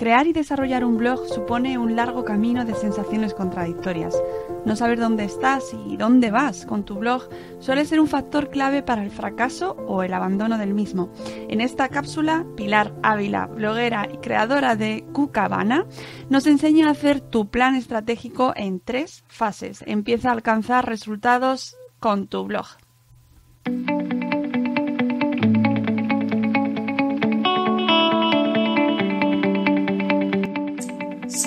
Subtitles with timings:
[0.00, 4.16] Crear y desarrollar un blog supone un largo camino de sensaciones contradictorias.
[4.64, 8.82] No saber dónde estás y dónde vas con tu blog suele ser un factor clave
[8.82, 11.12] para el fracaso o el abandono del mismo.
[11.50, 15.84] En esta cápsula, Pilar Ávila, bloguera y creadora de Cucabana,
[16.30, 19.84] nos enseña a hacer tu plan estratégico en tres fases.
[19.86, 22.68] Empieza a alcanzar resultados con tu blog.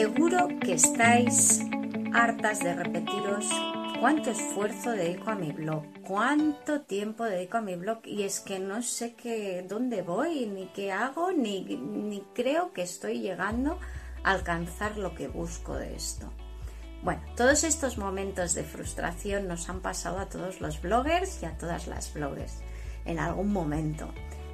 [0.00, 1.60] Seguro que estáis
[2.14, 3.46] hartas de repetiros
[4.00, 8.58] cuánto esfuerzo dedico a mi blog, cuánto tiempo dedico a mi blog y es que
[8.58, 13.78] no sé qué, dónde voy, ni qué hago, ni, ni creo que estoy llegando
[14.24, 16.32] a alcanzar lo que busco de esto.
[17.02, 21.58] Bueno, todos estos momentos de frustración nos han pasado a todos los bloggers y a
[21.58, 22.54] todas las bloggers
[23.04, 24.08] en algún momento.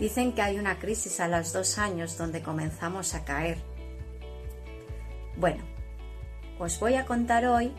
[0.00, 3.77] Dicen que hay una crisis a los dos años donde comenzamos a caer.
[5.38, 5.62] Bueno,
[6.58, 7.72] os voy a contar hoy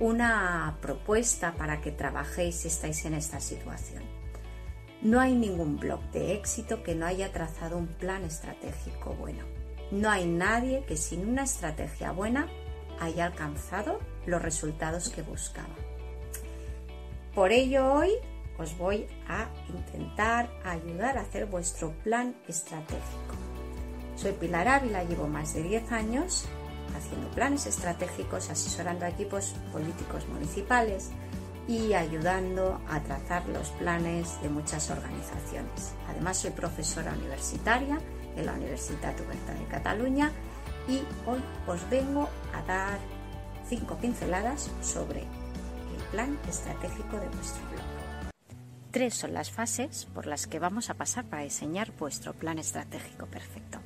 [0.00, 4.02] una propuesta para que trabajéis si estáis en esta situación.
[5.02, 9.44] No hay ningún blog de éxito que no haya trazado un plan estratégico bueno.
[9.90, 12.48] No hay nadie que sin una estrategia buena
[13.00, 15.74] haya alcanzado los resultados que buscaba.
[17.34, 18.12] Por ello hoy
[18.58, 23.34] os voy a intentar ayudar a hacer vuestro plan estratégico.
[24.16, 26.48] Soy Pilar Ávila, llevo más de 10 años
[26.96, 31.10] haciendo planes estratégicos, asesorando a equipos políticos municipales
[31.68, 35.94] y ayudando a trazar los planes de muchas organizaciones.
[36.08, 37.98] Además soy profesora universitaria
[38.36, 40.32] en la Universidad Oberta de Cataluña
[40.88, 42.98] y hoy os vengo a dar
[43.68, 47.82] cinco pinceladas sobre el plan estratégico de vuestro blog.
[48.90, 53.26] Tres son las fases por las que vamos a pasar para diseñar vuestro plan estratégico
[53.26, 53.78] perfecto.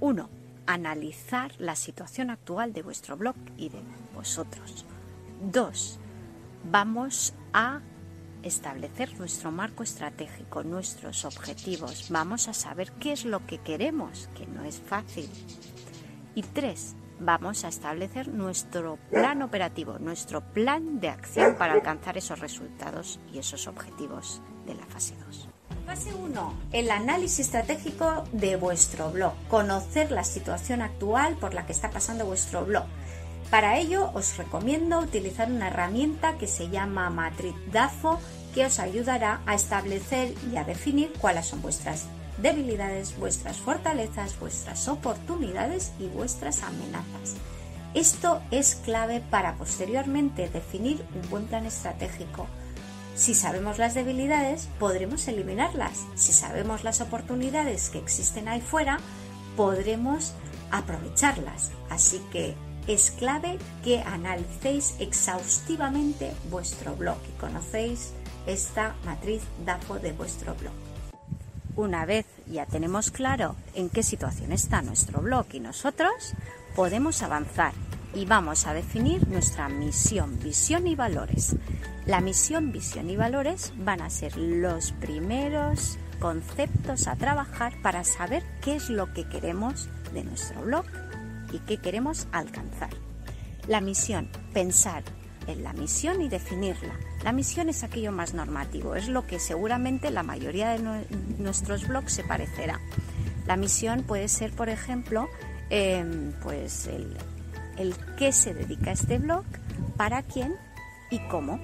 [0.00, 0.28] Uno,
[0.66, 3.80] analizar la situación actual de vuestro blog y de
[4.14, 4.84] vosotros.
[5.40, 5.98] Dos,
[6.70, 7.80] vamos a
[8.42, 12.08] establecer nuestro marco estratégico, nuestros objetivos.
[12.10, 15.28] Vamos a saber qué es lo que queremos, que no es fácil.
[16.34, 22.40] Y tres, vamos a establecer nuestro plan operativo, nuestro plan de acción para alcanzar esos
[22.40, 25.51] resultados y esos objetivos de la fase 2.
[25.92, 26.54] Fase 1.
[26.72, 29.34] El análisis estratégico de vuestro blog.
[29.48, 32.84] Conocer la situación actual por la que está pasando vuestro blog.
[33.50, 38.18] Para ello os recomiendo utilizar una herramienta que se llama Matriz DAFO
[38.54, 42.06] que os ayudará a establecer y a definir cuáles son vuestras
[42.38, 47.36] debilidades, vuestras fortalezas, vuestras oportunidades y vuestras amenazas.
[47.92, 52.46] Esto es clave para posteriormente definir un buen plan estratégico.
[53.22, 56.06] Si sabemos las debilidades, podremos eliminarlas.
[56.16, 58.98] Si sabemos las oportunidades que existen ahí fuera,
[59.56, 60.34] podremos
[60.72, 61.70] aprovecharlas.
[61.88, 62.56] Así que
[62.88, 68.12] es clave que analicéis exhaustivamente vuestro blog y conocéis
[68.48, 70.74] esta matriz DAFO de vuestro blog.
[71.76, 76.34] Una vez ya tenemos claro en qué situación está nuestro blog y nosotros,
[76.74, 77.72] podemos avanzar
[78.14, 81.54] y vamos a definir nuestra misión, visión y valores.
[82.06, 88.42] La misión, visión y valores van a ser los primeros conceptos a trabajar para saber
[88.60, 90.84] qué es lo que queremos de nuestro blog
[91.52, 92.90] y qué queremos alcanzar.
[93.68, 95.04] La misión, pensar
[95.46, 96.94] en la misión y definirla.
[97.22, 101.06] La misión es aquello más normativo, es lo que seguramente la mayoría de
[101.38, 102.80] nuestros blogs se parecerá.
[103.46, 105.28] La misión puede ser, por ejemplo,
[105.70, 107.16] em, pues el,
[107.76, 109.44] el qué se dedica este blog,
[109.96, 110.54] para quién
[111.10, 111.60] y cómo.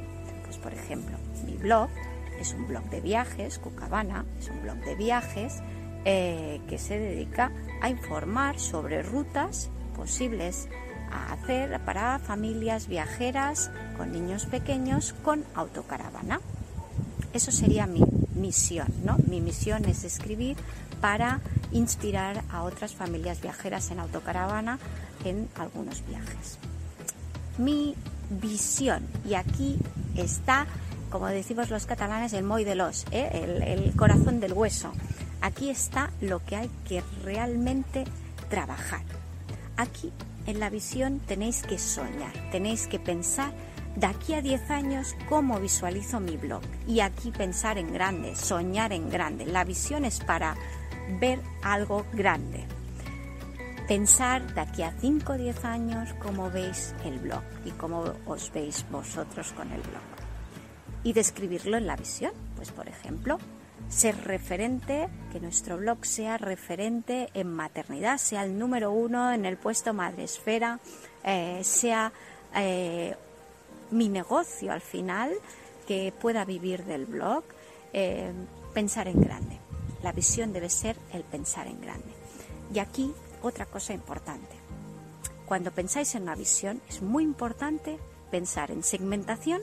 [0.69, 1.17] Por ejemplo,
[1.47, 1.89] mi blog
[2.39, 5.63] es un blog de viajes, Cucabana es un blog de viajes,
[6.05, 10.69] eh, que se dedica a informar sobre rutas posibles
[11.11, 16.39] a hacer para familias viajeras con niños pequeños con autocaravana.
[17.33, 18.03] Eso sería mi
[18.35, 19.17] misión, ¿no?
[19.27, 20.59] Mi misión es escribir
[21.01, 21.41] para
[21.73, 24.79] inspirar a otras familias viajeras en autocaravana
[25.25, 26.59] en algunos viajes.
[27.57, 27.95] Mi
[28.29, 29.79] visión, y aquí
[30.23, 30.67] está,
[31.11, 33.31] como decimos los catalanes, el moy de los, ¿eh?
[33.33, 34.93] el, el corazón del hueso.
[35.41, 38.05] Aquí está lo que hay que realmente
[38.49, 39.03] trabajar.
[39.77, 40.13] Aquí
[40.47, 43.53] en la visión tenéis que soñar, tenéis que pensar
[43.99, 46.63] de aquí a 10 años cómo visualizo mi blog.
[46.87, 49.45] Y aquí pensar en grande, soñar en grande.
[49.47, 50.57] La visión es para
[51.21, 52.65] ver algo grande.
[53.89, 58.53] Pensar de aquí a 5 o 10 años cómo veis el blog y cómo os
[58.53, 60.03] veis vosotros con el blog.
[61.05, 62.33] Y describirlo en la visión.
[62.55, 63.39] Pues por ejemplo,
[63.89, 69.57] ser referente, que nuestro blog sea referente en maternidad, sea el número uno en el
[69.57, 70.81] puesto madresfera,
[71.25, 72.13] eh, sea
[72.55, 73.17] eh,
[73.91, 75.33] mi negocio al final,
[75.87, 77.43] que pueda vivir del blog,
[77.95, 78.35] eh,
[78.75, 79.59] pensar en grande.
[80.03, 82.13] La visión debe ser el pensar en grande.
[82.75, 84.57] Y aquí otra cosa importante.
[85.47, 87.99] Cuando pensáis en una visión es muy importante
[88.31, 89.61] pensar en segmentación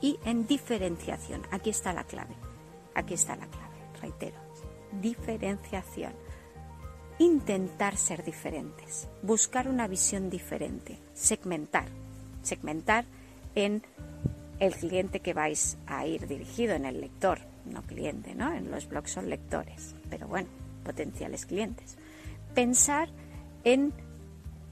[0.00, 1.42] y en diferenciación.
[1.50, 2.34] Aquí está la clave.
[2.94, 3.76] Aquí está la clave.
[4.00, 4.36] Reitero.
[5.00, 6.12] Diferenciación.
[7.18, 9.08] Intentar ser diferentes.
[9.22, 10.98] Buscar una visión diferente.
[11.14, 11.88] Segmentar.
[12.42, 13.04] Segmentar
[13.54, 13.82] en
[14.58, 18.52] el cliente que vais a ir dirigido, en el lector, no cliente, ¿no?
[18.52, 20.48] En los blogs son lectores, pero bueno,
[20.84, 21.96] potenciales clientes.
[22.56, 23.08] Pensar
[23.62, 23.92] en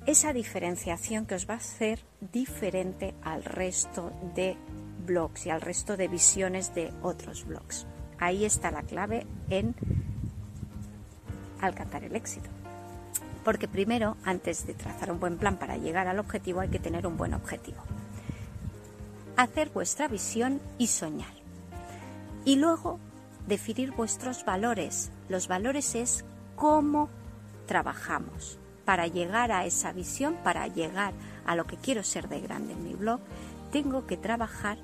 [0.07, 2.01] esa diferenciación que os va a hacer
[2.33, 4.57] diferente al resto de
[5.07, 7.87] blogs y al resto de visiones de otros blogs.
[8.19, 9.77] Ahí está la clave en
[11.61, 12.51] alcanzar el éxito.
[13.45, 17.07] Porque primero, antes de trazar un buen plan para llegar al objetivo, hay que tener
[17.07, 17.83] un buen objetivo
[19.37, 21.33] hacer vuestra visión y soñar.
[22.45, 22.99] Y luego
[23.47, 25.11] definir vuestros valores.
[25.29, 26.25] Los valores es
[26.57, 27.09] cómo
[27.66, 31.14] trabajamos para llegar a esa visión, para llegar
[31.46, 33.20] a lo que quiero ser de grande en mi blog.
[33.72, 34.78] Tengo que trabajar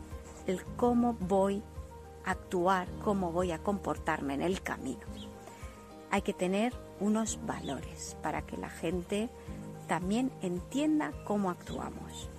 [0.46, 1.62] el cómo voy
[2.24, 5.00] a actuar, cómo voy a comportarme en el camino.
[6.10, 9.28] Hay que tener unos valores para que la gente
[9.86, 12.30] también entienda cómo actuamos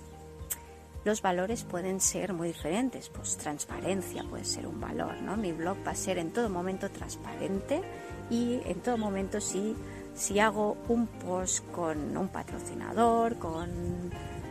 [1.04, 3.08] los valores pueden ser muy diferentes.
[3.08, 5.36] Pues transparencia puede ser un valor, ¿no?
[5.36, 7.82] Mi blog va a ser en todo momento transparente
[8.30, 9.74] y en todo momento si,
[10.14, 13.70] si hago un post con un patrocinador, con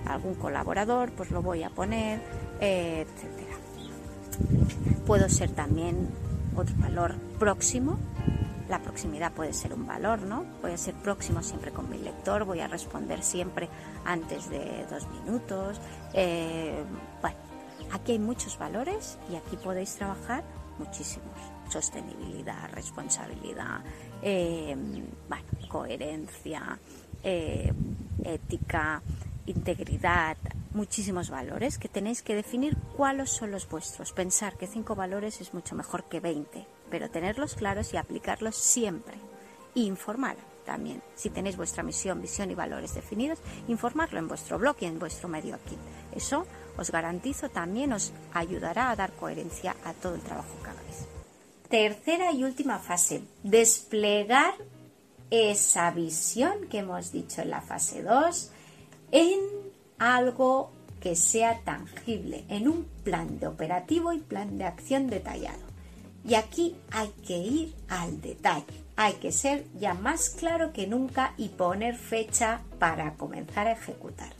[0.05, 2.21] algún colaborador, pues lo voy a poner,
[2.59, 3.55] etcétera.
[5.05, 6.09] Puedo ser también
[6.55, 7.97] otro valor próximo,
[8.71, 10.45] la proximidad puede ser un valor, ¿no?
[10.61, 13.67] Voy a ser próximo siempre con mi lector, voy a responder siempre
[14.05, 15.81] antes de dos minutos.
[16.13, 16.81] Eh,
[17.21, 17.37] bueno,
[17.91, 20.43] aquí hay muchos valores y aquí podéis trabajar
[20.77, 21.29] muchísimos.
[21.69, 23.81] Sostenibilidad, responsabilidad,
[24.21, 24.75] eh,
[25.69, 26.79] coherencia,
[27.23, 27.71] eh,
[28.23, 29.01] ética,
[29.45, 30.37] integridad,
[30.73, 34.11] muchísimos valores que tenéis que definir cuáles son los vuestros.
[34.11, 39.15] Pensar que cinco valores es mucho mejor que 20, pero tenerlos claros y aplicarlos siempre.
[39.75, 41.01] Informar también.
[41.15, 45.27] Si tenéis vuestra misión, visión y valores definidos, informarlo en vuestro blog y en vuestro
[45.27, 45.77] medio aquí.
[46.15, 46.45] Eso
[46.77, 51.07] os garantizo también os ayudará a dar coherencia a todo el trabajo que hagáis.
[51.69, 54.53] Tercera y última fase, desplegar
[55.29, 58.51] esa visión que hemos dicho en la fase 2
[59.11, 59.39] en
[59.97, 65.71] algo que sea tangible, en un plan de operativo y plan de acción detallado.
[66.23, 71.33] Y aquí hay que ir al detalle, hay que ser ya más claro que nunca
[71.35, 74.31] y poner fecha para comenzar a ejecutar.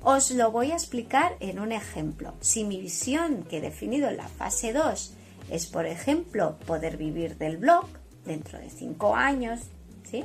[0.00, 2.34] Os lo voy a explicar en un ejemplo.
[2.40, 5.14] Si mi visión que he definido en la fase 2
[5.50, 7.86] es, por ejemplo, poder vivir del blog
[8.24, 9.62] dentro de 5 años,
[10.04, 10.24] ¿sí?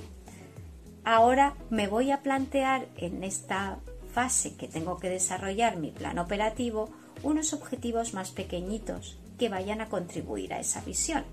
[1.03, 3.79] Ahora me voy a plantear en esta
[4.13, 6.91] fase que tengo que desarrollar mi plan operativo
[7.23, 11.23] unos objetivos más pequeñitos que vayan a contribuir a esa visión.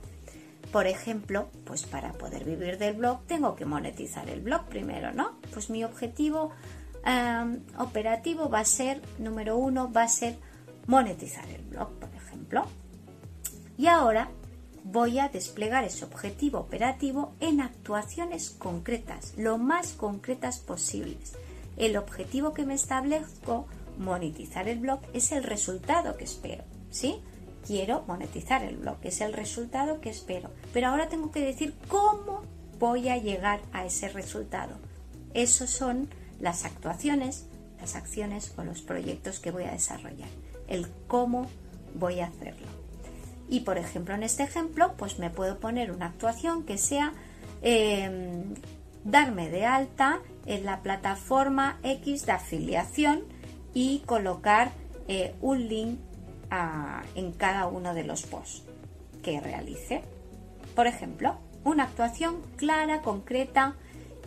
[0.72, 5.36] Por ejemplo, pues para poder vivir del blog tengo que monetizar el blog primero, ¿no?
[5.52, 6.50] Pues mi objetivo
[7.04, 10.36] em, operativo va a ser, número uno, va a ser
[10.86, 12.66] monetizar el blog, por ejemplo.
[13.78, 14.28] Y ahora
[14.84, 21.34] voy a desplegar ese objetivo operativo en actuaciones concretas, lo más concretas posibles.
[21.76, 23.66] El objetivo que me establezco,
[23.98, 27.20] monetizar el blog, es el resultado que espero, ¿sí?
[27.66, 30.50] Quiero monetizar el blog, es el resultado que espero.
[30.72, 32.42] Pero ahora tengo que decir cómo
[32.78, 34.76] voy a llegar a ese resultado.
[35.34, 36.08] Esos son
[36.40, 37.46] las actuaciones,
[37.80, 40.28] las acciones o los proyectos que voy a desarrollar.
[40.68, 41.48] El cómo
[41.94, 42.66] voy a hacerlo.
[43.48, 47.12] Y por ejemplo, en este ejemplo, pues me puedo poner una actuación que sea
[47.62, 48.54] em,
[49.04, 53.22] darme de alta en la plataforma X de afiliación
[53.72, 54.72] y colocar
[55.08, 55.98] eh, un link
[57.14, 58.62] en cada uno de los posts
[59.22, 60.02] que realice.
[60.74, 63.74] Por ejemplo, una actuación clara, concreta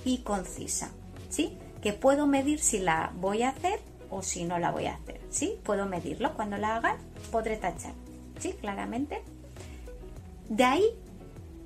[0.04, 0.92] y concisa,
[1.30, 1.58] ¿sí?
[1.82, 5.22] Que puedo medir si la voy a hacer o si no la voy a hacer,
[5.30, 5.58] ¿sí?
[5.64, 6.34] Puedo medirlo.
[6.34, 6.98] Cuando la haga,
[7.32, 7.94] podré tachar,
[8.40, 8.54] ¿sí?
[8.54, 9.22] Claramente.
[10.50, 10.86] De ahí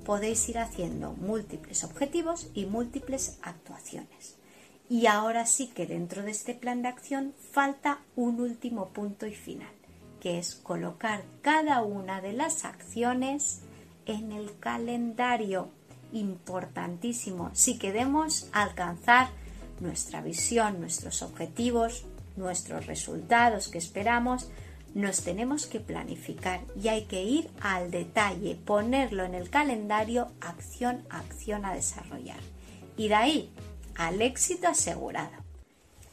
[0.04, 4.36] podéis ir haciendo múltiples objetivos y múltiples actuaciones.
[4.90, 9.34] Y ahora sí que dentro de este plan de acción falta un último punto y
[9.34, 9.72] final
[10.24, 13.60] que es colocar cada una de las acciones
[14.06, 15.68] en el calendario.
[16.14, 17.50] Importantísimo.
[17.52, 19.28] Si queremos alcanzar
[19.80, 24.48] nuestra visión, nuestros objetivos, nuestros resultados que esperamos,
[24.94, 31.04] nos tenemos que planificar y hay que ir al detalle, ponerlo en el calendario, acción
[31.10, 32.40] acción a desarrollar.
[32.96, 33.50] Y de ahí
[33.94, 35.43] al éxito asegurado.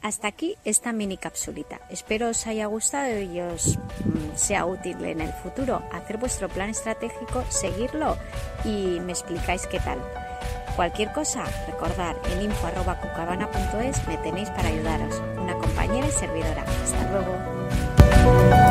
[0.01, 1.79] Hasta aquí esta mini capsulita.
[1.89, 6.69] Espero os haya gustado y os mm, sea útil en el futuro hacer vuestro plan
[6.69, 8.17] estratégico, seguirlo
[8.65, 9.99] y me explicáis qué tal.
[10.75, 15.21] Cualquier cosa, recordar en info.cucabana.es me tenéis para ayudaros.
[15.39, 16.63] Una compañera y servidora.
[16.83, 18.70] Hasta luego.